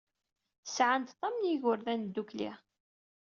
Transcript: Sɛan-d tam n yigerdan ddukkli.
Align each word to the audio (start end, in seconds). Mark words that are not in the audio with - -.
Sɛan-d 0.65 1.09
tam 1.19 1.35
n 1.41 1.47
yigerdan 1.49 2.01
ddukkli. 2.05 2.51